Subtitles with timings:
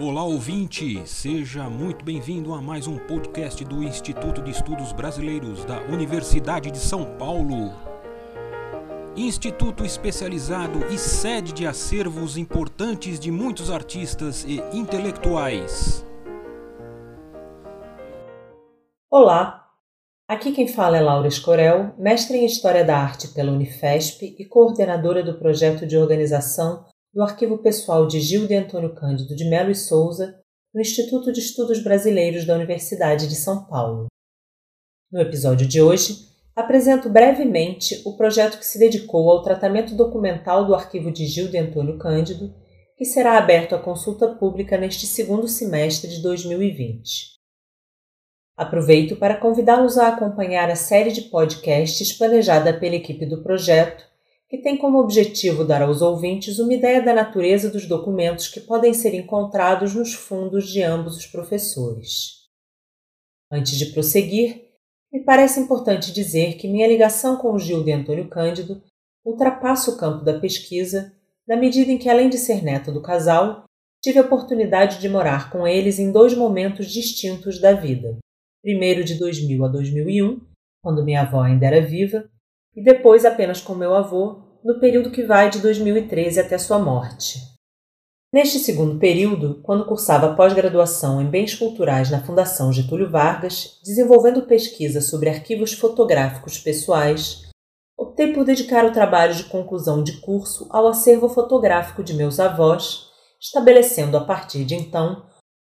[0.00, 5.82] Olá ouvinte, seja muito bem-vindo a mais um podcast do Instituto de Estudos Brasileiros da
[5.82, 7.72] Universidade de São Paulo.
[9.16, 16.04] Instituto especializado e sede de acervos importantes de muitos artistas e intelectuais.
[19.08, 19.64] Olá,
[20.26, 25.22] aqui quem fala é Laura Escorel, mestre em História da Arte pela Unifesp e coordenadora
[25.22, 26.84] do projeto de organização
[27.14, 30.36] do Arquivo Pessoal de Gilde Antônio Cândido de Melo e Souza,
[30.74, 34.06] no Instituto de Estudos Brasileiros da Universidade de São Paulo.
[35.12, 40.74] No episódio de hoje, apresento brevemente o projeto que se dedicou ao tratamento documental do
[40.74, 42.52] arquivo de Gilde Antônio Cândido,
[42.96, 47.34] que será aberto à consulta pública neste segundo semestre de 2020.
[48.56, 54.04] Aproveito para convidá-los a acompanhar a série de podcasts planejada pela equipe do projeto
[54.54, 58.94] que tem como objetivo dar aos ouvintes uma ideia da natureza dos documentos que podem
[58.94, 62.44] ser encontrados nos fundos de ambos os professores.
[63.50, 64.68] Antes de prosseguir,
[65.12, 68.80] me parece importante dizer que minha ligação com o Gil de Antônio Cândido
[69.24, 71.12] ultrapassa o campo da pesquisa,
[71.48, 73.64] na medida em que, além de ser neta do casal,
[74.00, 78.18] tive a oportunidade de morar com eles em dois momentos distintos da vida.
[78.62, 80.40] Primeiro de 2000 a 2001,
[80.80, 82.30] quando minha avó ainda era viva,
[82.76, 87.38] e depois apenas com meu avô, no período que vai de 2013 até sua morte.
[88.32, 95.00] Neste segundo período, quando cursava pós-graduação em Bens Culturais na Fundação Getúlio Vargas, desenvolvendo pesquisa
[95.00, 97.42] sobre arquivos fotográficos pessoais,
[97.96, 103.06] optei por dedicar o trabalho de conclusão de curso ao acervo fotográfico de meus avós,
[103.40, 105.26] estabelecendo a partir de então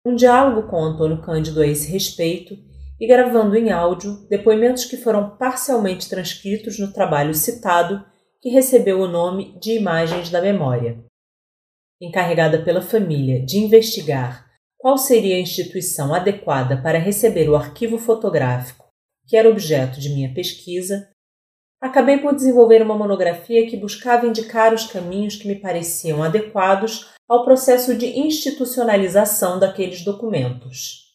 [0.06, 2.54] um diálogo com Antônio Cândido a esse respeito
[3.00, 8.04] e gravando em áudio depoimentos que foram parcialmente transcritos no trabalho citado,
[8.42, 10.98] que recebeu o nome de Imagens da Memória.
[12.00, 18.82] Encarregada pela família de investigar qual seria a instituição adequada para receber o arquivo fotográfico
[19.28, 21.08] que era objeto de minha pesquisa,
[21.80, 27.44] acabei por desenvolver uma monografia que buscava indicar os caminhos que me pareciam adequados ao
[27.44, 31.12] processo de institucionalização daqueles documentos.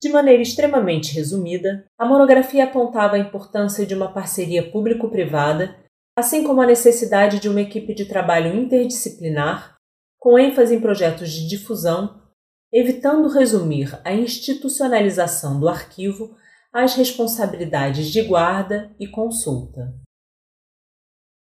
[0.00, 5.76] De maneira extremamente resumida, a monografia apontava a importância de uma parceria público-privada,
[6.18, 9.76] assim como a necessidade de uma equipe de trabalho interdisciplinar,
[10.18, 12.20] com ênfase em projetos de difusão,
[12.72, 16.36] evitando resumir a institucionalização do arquivo
[16.72, 19.94] às responsabilidades de guarda e consulta.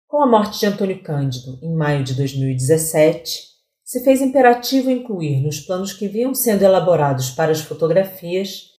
[0.10, 3.40] Com a morte de Antônio Cândido, em maio de 2017,
[3.86, 8.72] se fez imperativo incluir nos planos que vinham sendo elaborados para as fotografias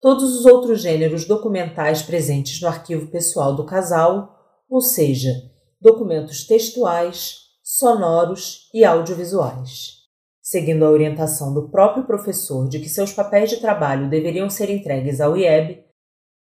[0.00, 4.37] todos os outros gêneros documentais presentes no arquivo pessoal do casal,
[4.68, 5.32] ou seja,
[5.80, 9.98] documentos textuais, sonoros e audiovisuais.
[10.42, 15.20] Seguindo a orientação do próprio professor de que seus papéis de trabalho deveriam ser entregues
[15.20, 15.84] ao IEB,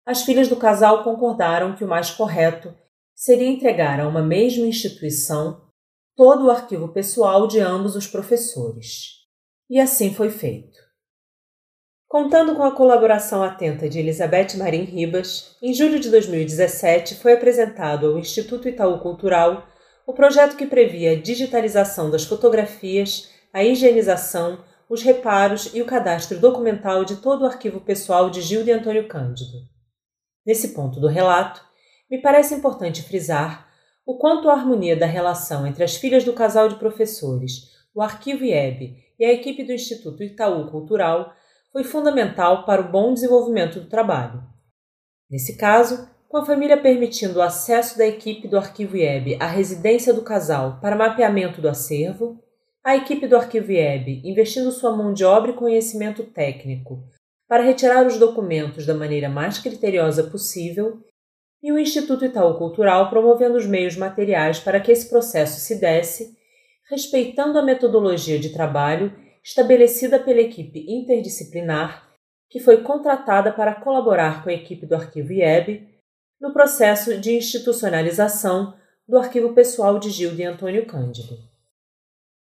[0.07, 2.75] as filhas do casal concordaram que o mais correto
[3.15, 5.63] seria entregar a uma mesma instituição
[6.17, 9.25] todo o arquivo pessoal de ambos os professores.
[9.71, 10.84] E assim foi feito.
[12.15, 18.07] Contando com a colaboração atenta de Elizabeth Marim Ribas, em julho de 2017 foi apresentado
[18.07, 19.67] ao Instituto Itaú Cultural
[20.07, 26.39] o projeto que previa a digitalização das fotografias, a higienização, os reparos e o cadastro
[26.39, 29.59] documental de todo o arquivo pessoal de Gil de Antônio Cândido.
[30.47, 31.61] Nesse ponto do relato,
[32.09, 33.67] me parece importante frisar
[34.07, 38.45] o quanto a harmonia da relação entre as filhas do casal de professores, o Arquivo
[38.45, 41.35] IEB e a equipe do Instituto Itaú Cultural
[41.75, 44.41] foi fundamental para o bom desenvolvimento do trabalho.
[45.29, 50.15] Nesse caso, com a família permitindo o acesso da equipe do Arquivo IEB à residência
[50.15, 52.41] do casal para mapeamento do acervo,
[52.85, 57.03] a equipe do Arquivo IEB investindo sua mão de obra e conhecimento técnico
[57.49, 61.01] para retirar os documentos da maneira mais criteriosa possível
[61.61, 66.37] e o Instituto Itaú Cultural promovendo os meios materiais para que esse processo se desse,
[66.89, 69.12] respeitando a metodologia de trabalho
[69.44, 72.08] estabelecida pela equipe interdisciplinar
[72.50, 75.88] que foi contratada para colaborar com a equipe do Arquivo IEB
[76.41, 78.75] no processo de institucionalização
[79.06, 81.37] do arquivo pessoal de Gilda e Antônio Cândido.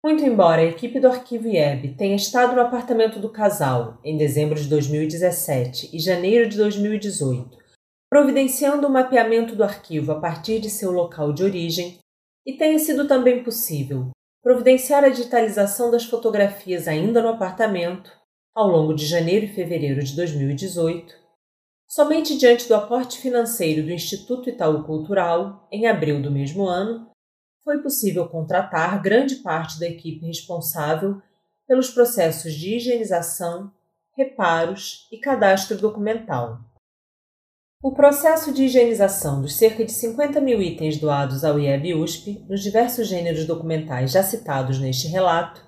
[0.05, 4.55] Muito embora a equipe do Arquivo IEB tenha estado no apartamento do casal em dezembro
[4.55, 7.67] de 2017 e janeiro de 2018
[8.09, 11.99] providenciando o mapeamento do arquivo a partir de seu local de origem,
[12.47, 14.11] e tenha sido também possível
[14.47, 18.13] providenciar a digitalização das fotografias ainda no apartamento,
[18.55, 21.13] ao longo de janeiro e fevereiro de 2018,
[21.89, 27.11] somente diante do aporte financeiro do Instituto Itaú Cultural, em abril do mesmo ano,
[27.65, 31.21] foi possível contratar grande parte da equipe responsável
[31.67, 33.73] pelos processos de higienização,
[34.17, 36.61] reparos e cadastro documental.
[37.87, 43.07] O processo de higienização dos cerca de 50 mil itens doados ao IEB-USP, nos diversos
[43.07, 45.63] gêneros documentais já citados neste relato,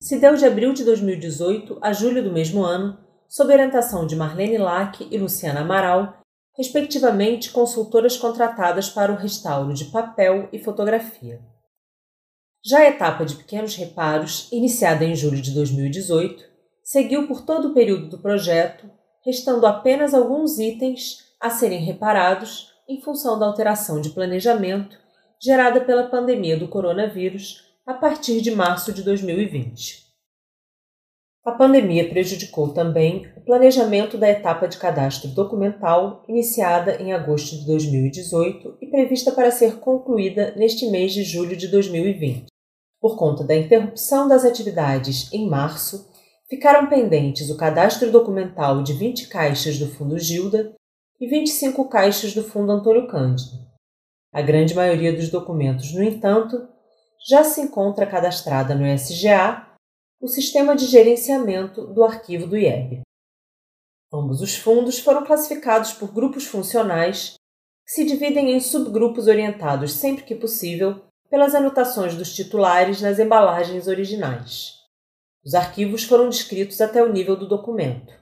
[0.00, 2.96] se deu de abril de 2018 a julho do mesmo ano,
[3.28, 6.20] sob orientação de Marlene Lack e Luciana Amaral,
[6.56, 11.40] respectivamente consultoras contratadas para o restauro de papel e fotografia.
[12.64, 16.44] Já a etapa de pequenos reparos, iniciada em julho de 2018,
[16.84, 18.88] seguiu por todo o período do projeto,
[19.24, 24.98] restando apenas alguns itens a serem reparados em função da alteração de planejamento
[25.42, 30.10] gerada pela pandemia do coronavírus a partir de março de 2020.
[31.42, 37.64] A pandemia prejudicou também o planejamento da etapa de cadastro documental iniciada em agosto de
[37.64, 42.46] 2018 e prevista para ser concluída neste mês de julho de 2020.
[43.00, 46.10] Por conta da interrupção das atividades em março,
[46.50, 50.74] ficaram pendentes o cadastro documental de 20 caixas do Fundo Gilda
[51.20, 53.58] e 25 caixas do Fundo Antônio Cândido.
[54.32, 56.66] A grande maioria dos documentos, no entanto,
[57.28, 59.68] já se encontra cadastrada no SGA
[60.20, 63.02] o sistema de gerenciamento do arquivo do IEB.
[64.12, 67.34] Ambos os fundos foram classificados por grupos funcionais
[67.86, 73.86] que se dividem em subgrupos orientados sempre que possível pelas anotações dos titulares nas embalagens
[73.86, 74.74] originais.
[75.44, 78.19] Os arquivos foram descritos até o nível do documento.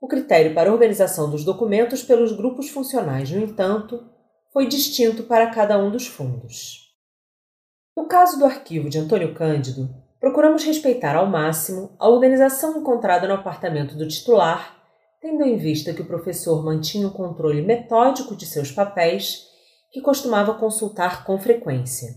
[0.00, 4.08] O critério para organização dos documentos pelos grupos funcionais, no entanto,
[4.52, 6.88] foi distinto para cada um dos fundos.
[7.96, 9.88] No caso do arquivo de Antônio Cândido,
[10.20, 14.76] procuramos respeitar ao máximo a organização encontrada no apartamento do titular,
[15.20, 19.48] tendo em vista que o professor mantinha o controle metódico de seus papéis,
[19.90, 22.14] que costumava consultar com frequência.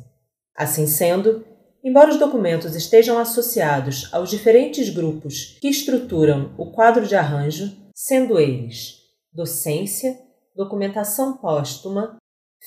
[0.56, 1.44] Assim sendo,
[1.84, 8.40] embora os documentos estejam associados aos diferentes grupos que estruturam o quadro de arranjo, sendo
[8.40, 9.02] eles
[9.34, 10.20] docência,
[10.56, 12.18] documentação póstuma,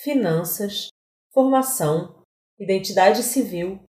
[0.02, 0.88] finanças,
[1.32, 2.25] formação,
[2.58, 3.81] identidade civil,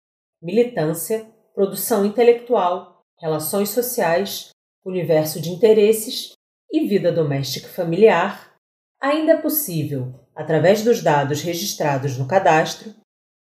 [0.42, 4.50] militância, produção intelectual, relações sociais,
[4.84, 6.34] universo de interesses
[6.72, 8.56] e vida doméstica familiar,
[9.00, 12.94] ainda é possível, através dos dados registrados no cadastro,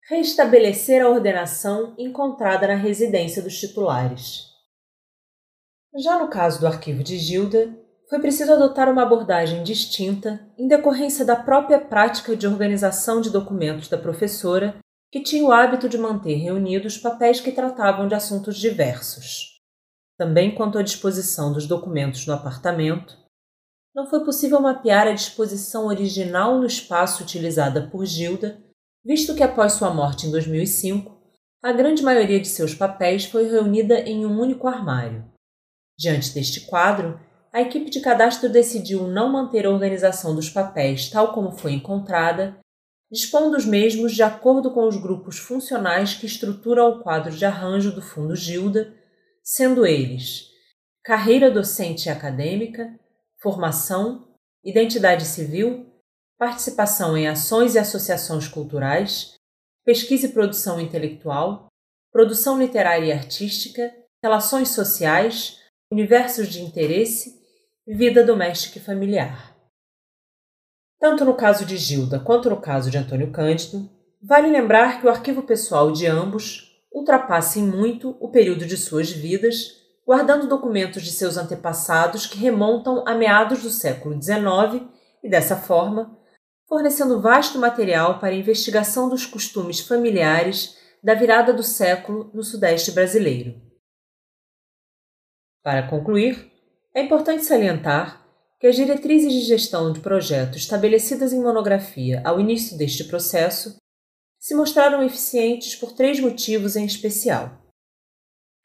[0.09, 4.47] restabelecer a ordenação encontrada na residência dos titulares.
[6.03, 7.77] Já no caso do arquivo de Gilda,
[8.09, 13.87] foi preciso adotar uma abordagem distinta em decorrência da própria prática de organização de documentos
[13.87, 14.79] da professora
[15.11, 19.59] que tinha o hábito de manter reunidos papéis que tratavam de assuntos diversos.
[20.17, 23.15] Também quanto à disposição dos documentos no apartamento,
[23.93, 28.68] não foi possível mapear a disposição original no espaço utilizada por Gilda,
[29.09, 31.19] visto que após sua morte em 2005,
[31.63, 35.25] a grande maioria de seus papéis foi reunida em um único armário.
[35.97, 37.19] Diante deste quadro,
[37.51, 42.59] a equipe de cadastro decidiu não manter a organização dos papéis tal como foi encontrada
[43.11, 47.91] dispondo os mesmos de acordo com os grupos funcionais que estruturam o quadro de arranjo
[47.91, 48.93] do Fundo Gilda,
[49.43, 50.49] sendo eles
[51.03, 52.87] carreira docente e acadêmica,
[53.41, 54.27] formação,
[54.63, 55.88] identidade civil,
[56.39, 59.33] participação em ações e associações culturais,
[59.83, 61.67] pesquisa e produção intelectual,
[62.13, 63.93] produção literária e artística,
[64.23, 65.59] relações sociais,
[65.91, 67.37] universos de interesse,
[67.85, 69.53] vida doméstica e familiar.
[70.97, 73.89] Tanto no caso de Gilda quanto no caso de Antônio Cândido,
[74.21, 79.11] vale lembrar que o arquivo pessoal de ambos ultrapassa em muito o período de suas
[79.11, 84.87] vidas, guardando documentos de seus antepassados que remontam a meados do século XIX
[85.23, 86.18] e, dessa forma,
[86.69, 92.91] fornecendo vasto material para a investigação dos costumes familiares da virada do século no Sudeste
[92.91, 93.59] brasileiro.
[95.63, 96.51] Para concluir,
[96.93, 98.23] é importante salientar
[98.59, 103.77] que as diretrizes de gestão de projeto estabelecidas em monografia ao início deste processo
[104.37, 107.58] se mostraram eficientes por três motivos em especial.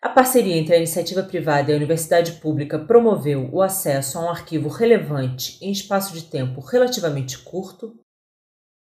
[0.05, 4.29] A parceria entre a iniciativa privada e a universidade pública promoveu o acesso a um
[4.29, 7.99] arquivo relevante em espaço de tempo relativamente curto.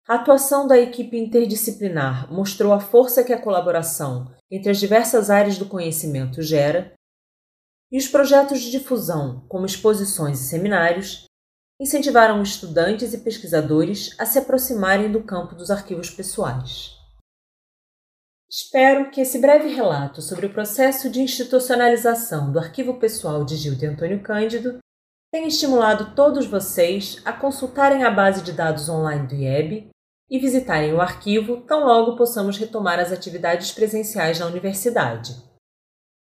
[0.08, 5.56] A atuação da equipe interdisciplinar mostrou a força que a colaboração entre as diversas áreas
[5.56, 6.94] do conhecimento gera
[7.92, 11.26] e os projetos de difusão, como exposições e seminários,
[11.80, 17.03] incentivaram estudantes e pesquisadores a se aproximarem do campo dos arquivos pessoais.
[18.56, 23.84] Espero que esse breve relato sobre o processo de institucionalização do arquivo pessoal de Gildo
[23.84, 24.78] Antônio Cândido
[25.32, 29.90] tenha estimulado todos vocês a consultarem a base de dados online do IEB
[30.30, 35.36] e visitarem o arquivo tão logo possamos retomar as atividades presenciais na universidade.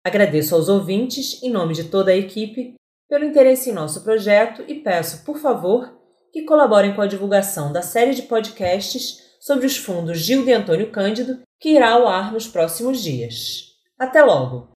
[0.05, 2.75] Agradeço aos ouvintes, em nome de toda a equipe,
[3.09, 5.99] pelo interesse em nosso projeto e peço, por favor,
[6.31, 10.91] que colaborem com a divulgação da série de podcasts sobre os fundos Gil de Antônio
[10.93, 13.73] Cândido, que irá ao ar nos próximos dias.
[13.99, 14.69] Até logo!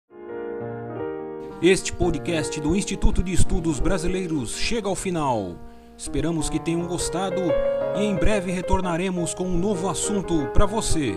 [1.62, 5.56] Este podcast do Instituto de Estudos Brasileiros chega ao final.
[5.96, 7.40] Esperamos que tenham gostado
[7.96, 11.14] e em breve retornaremos com um novo assunto para você.